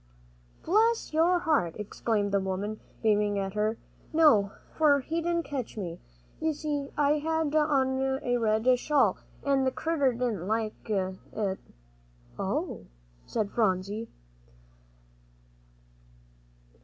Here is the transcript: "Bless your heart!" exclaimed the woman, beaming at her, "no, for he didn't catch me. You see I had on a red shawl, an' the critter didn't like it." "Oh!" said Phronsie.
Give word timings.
"Bless 0.63 1.13
your 1.13 1.37
heart!" 1.37 1.75
exclaimed 1.77 2.31
the 2.31 2.39
woman, 2.39 2.79
beaming 3.03 3.37
at 3.37 3.53
her, 3.53 3.77
"no, 4.11 4.51
for 4.75 5.01
he 5.01 5.21
didn't 5.21 5.43
catch 5.43 5.77
me. 5.77 5.99
You 6.39 6.53
see 6.53 6.89
I 6.97 7.19
had 7.19 7.53
on 7.53 8.01
a 8.23 8.37
red 8.37 8.65
shawl, 8.79 9.19
an' 9.45 9.63
the 9.63 9.69
critter 9.69 10.11
didn't 10.13 10.47
like 10.47 10.89
it." 10.89 11.59
"Oh!" 12.39 12.87
said 13.27 13.51
Phronsie. 13.51 14.09